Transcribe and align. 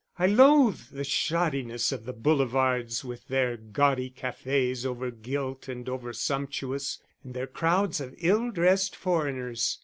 I 0.17 0.25
loathe 0.25 0.79
the 0.91 1.03
shoddiness 1.03 1.91
of 1.91 2.05
the 2.05 2.11
boulevards, 2.13 3.05
with 3.05 3.27
their 3.27 3.55
gaudy 3.55 4.09
cafés 4.09 4.83
over 4.83 5.11
gilt 5.11 5.67
and 5.67 5.87
over 5.87 6.11
sumptuous, 6.11 6.99
and 7.23 7.35
their 7.35 7.45
crowds 7.45 8.01
of 8.01 8.15
ill 8.17 8.49
dressed 8.49 8.95
foreigners. 8.95 9.77